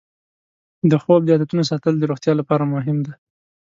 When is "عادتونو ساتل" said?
1.33-1.93